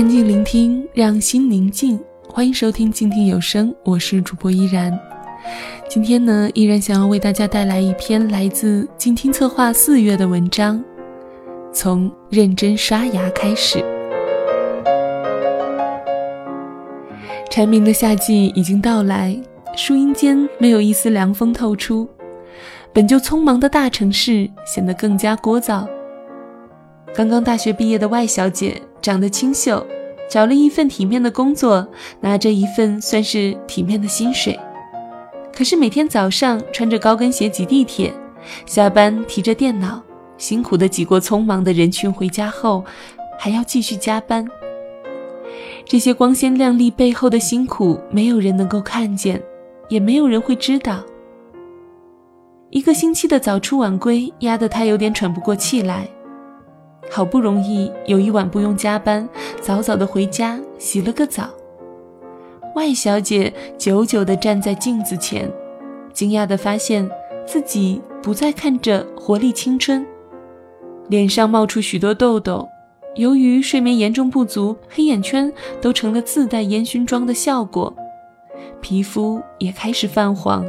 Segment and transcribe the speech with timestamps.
[0.00, 2.00] 安静聆听，让心宁静。
[2.26, 4.98] 欢迎收听静听有声，我是主播依然。
[5.90, 10.82] 今天呢，依然想要为大家带来一篇来自静听策划四月的文章。
[11.70, 13.84] 从认真刷牙开始。
[17.50, 19.38] 蝉鸣的夏季已经到来，
[19.76, 22.08] 树荫间没有一丝凉风透出，
[22.94, 25.86] 本就匆忙的大城市显得更加聒噪。
[27.14, 29.86] 刚刚大学毕业的外小姐长得清秀，
[30.28, 31.86] 找了一份体面的工作，
[32.20, 34.58] 拿着一份算是体面的薪水。
[35.52, 38.12] 可是每天早上穿着高跟鞋挤地铁，
[38.66, 40.02] 下班提着电脑，
[40.38, 42.84] 辛苦的挤过匆忙的人群回家后，
[43.38, 44.46] 还要继续加班。
[45.84, 49.42] 这些光鲜亮丽背后的辛苦，没有人能够看见，
[49.88, 51.02] 也没有人会知道。
[52.70, 56.08] 一个星期的早出晚归，压得他有点喘不过气来。
[57.10, 59.28] 好不容易有一晚不用加班，
[59.60, 61.50] 早早的回家洗了个澡。
[62.76, 65.50] 外小姐久久地站在镜子前，
[66.12, 67.10] 惊讶地发现
[67.44, 70.06] 自己不再看着活力青春，
[71.08, 72.66] 脸上冒出许多痘痘。
[73.16, 77.92] 由于睡眠严重不足，黑眼圈都成了自带烟熏妆的效果，
[78.80, 80.64] 皮肤也开始泛黄。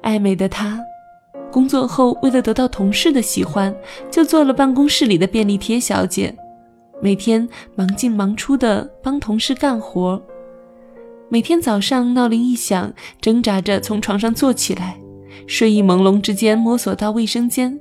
[0.00, 0.80] 爱美的她，
[1.50, 3.74] 工作后为了得到同事的喜欢，
[4.10, 6.34] 就做了办公室里的便利贴小姐，
[7.02, 10.20] 每天忙进忙出的帮同事干活。
[11.28, 14.98] 每天早上闹铃一响，挣扎着从床上坐起来，
[15.46, 17.78] 睡意朦胧之间摸索到卫生间，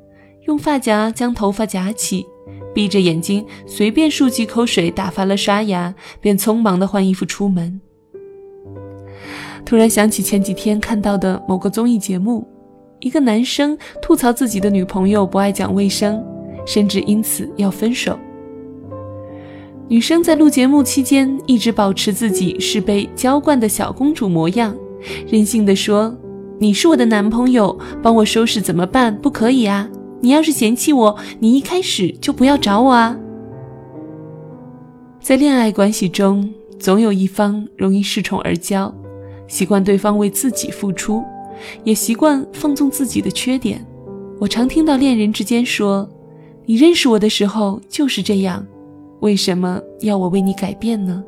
[0.47, 2.25] 用发夹将头发夹起。
[2.71, 7.81] 闭着眼睛，随便漱几口水，打发了刷牙，便匆忙的换衣服出门。
[9.65, 12.47] 突然想起前几天看到的某个综艺节目，
[12.99, 16.21] 一个男生吐槽自己的女朋友不爱讲卫生，
[16.65, 18.17] 甚至因此要分手。
[19.87, 24.75] 女生在录节目期间一直保持自己是被娇惯的小公主模样，
[25.27, 26.13] 任性的说
[26.59, 29.15] ：“你是我的男朋友，帮我收拾怎么办？
[29.19, 29.89] 不可以啊。”
[30.21, 33.17] 你要是嫌弃我，你一开始就不要找我啊！
[35.21, 38.91] 在恋爱关系中，总有一方容易恃宠而骄，
[39.47, 41.23] 习惯对方为自己付出，
[41.83, 43.85] 也习惯放纵自己的缺点。
[44.39, 46.09] 我常听到恋人之间说
[46.65, 48.65] ：“你认识我的时候就是这样，
[49.19, 51.23] 为什么要我为你改变呢？”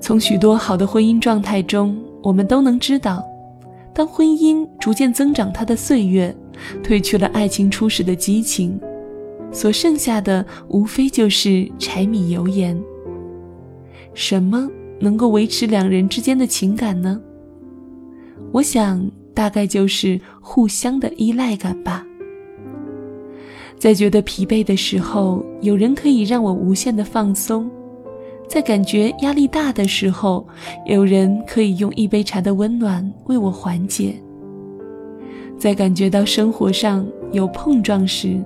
[0.00, 3.22] 从许多好的婚姻状态中，我们都能知道。
[3.92, 6.34] 当婚姻逐渐增长，它的岁月
[6.82, 8.80] 褪去了爱情初始的激情，
[9.52, 12.80] 所剩下的无非就是柴米油盐。
[14.14, 14.70] 什么
[15.00, 17.20] 能够维持两人之间的情感呢？
[18.52, 22.04] 我想，大概就是互相的依赖感吧。
[23.78, 27.70] 在觉得疲惫的时候，有人可以让我无限的放松。
[28.46, 30.46] 在感觉压力大的时候，
[30.84, 34.12] 有人可以用一杯茶的温暖为我缓解；
[35.56, 38.42] 在感觉到生活上有碰撞时，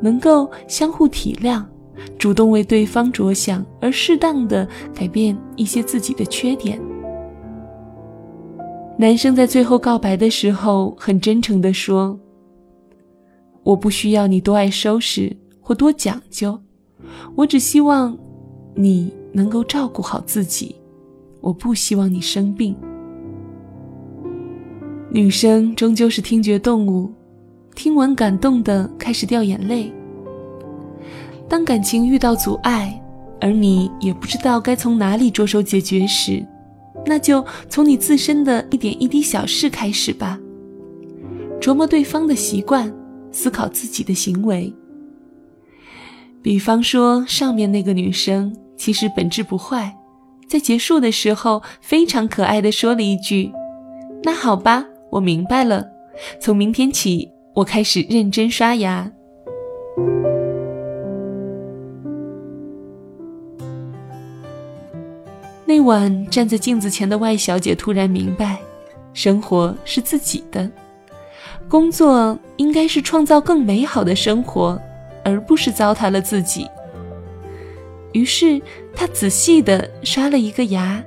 [0.00, 1.62] 能够相互体谅，
[2.18, 6.80] 主动为对方着想，而适当的改变一些自己的缺点。
[8.98, 12.18] 男生在最后告白的时候，很真诚地说
[13.62, 16.58] ：“我不需要你多爱收拾或多讲究，
[17.34, 18.16] 我只希望
[18.74, 20.74] 你。”能够照顾好自己，
[21.42, 22.74] 我不希望你生病。
[25.10, 27.12] 女生终究是听觉动物，
[27.76, 29.92] 听完感动的开始掉眼泪。
[31.46, 33.00] 当感情遇到阻碍，
[33.38, 36.44] 而你也不知道该从哪里着手解决时，
[37.08, 40.38] 那就从你自身的一点一滴小事开始吧。
[41.58, 42.94] 琢磨对方的习惯，
[43.32, 44.72] 思考自己的行为。
[46.42, 48.54] 比方说，上面那个女生。
[48.76, 49.92] 其实本质不坏，
[50.46, 53.50] 在结束的时候非常可爱的说了一句
[54.22, 55.84] ：“那好吧，我明白了。
[56.40, 59.10] 从明天起，我开始认真刷牙。”
[65.68, 68.58] 那晚站在镜子前的外小姐突然明白，
[69.12, 70.66] 生活是自己的，
[71.68, 74.80] 工作应该是创造更美好的生活，
[75.22, 76.66] 而不是糟蹋了自己。
[78.12, 78.58] 于是，
[78.96, 81.04] 她仔细地刷了一个牙，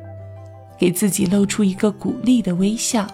[0.78, 3.08] 给自己露出一个鼓励的微笑。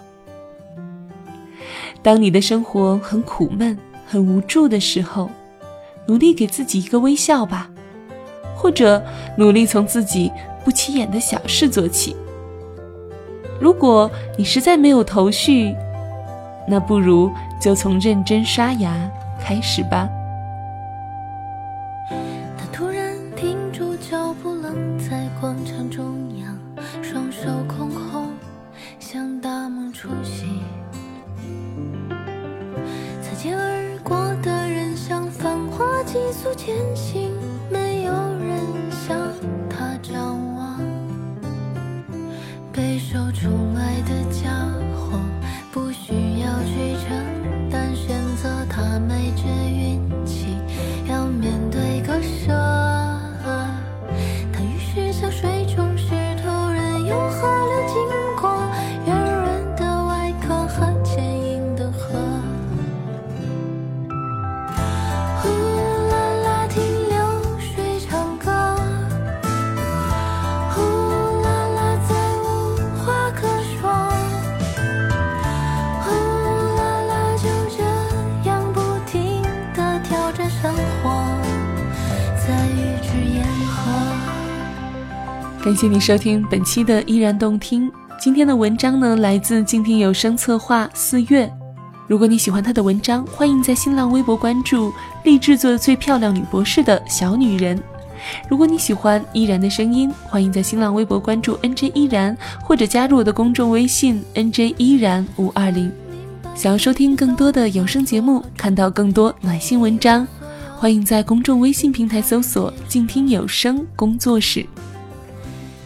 [2.04, 5.32] 当你的生活很苦闷、很无助的时候，
[6.08, 7.70] 努力给自己一个微笑吧，
[8.54, 9.02] 或者
[9.38, 10.30] 努力从自己
[10.68, 12.14] 不起眼的小事做起。
[13.58, 15.74] 如果你实在没有头绪
[16.68, 19.10] 那不如就从认真刷牙
[19.40, 20.10] 开始吧。
[22.10, 24.58] 他突然停住脚步
[25.10, 26.60] 在广场中央
[43.32, 44.50] 宠爱的家
[44.96, 45.20] 伙，
[45.72, 50.58] 不需要去承担，选择他没这运气，
[51.08, 52.54] 要面对割舍。
[54.52, 56.10] 他于是像水中石
[56.44, 58.17] 头任由河流经
[85.68, 87.92] 感谢你收听本期的依然动听。
[88.18, 91.52] 今天的文章呢，来自静听有声策划四月。
[92.08, 94.94] 如果你喜欢他的文章，欢迎在新浪微博关注
[95.26, 97.78] “立志做最漂亮女博士的小女人”。
[98.50, 105.92] 如果你喜欢依然的声音，欢迎在新浪微博关注 “nj 依然”或者加入我的公众微信 “nj 依然五二零”。
[106.56, 110.26] 想要收听更多的有声节目，看到更多暖心文章，
[110.78, 114.66] 欢迎在公众微信平台搜索“静听有声工作室”。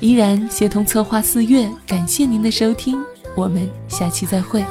[0.02, 3.00] 依然协同策划四月，感谢您的收听，
[3.36, 4.66] 我们下期再会。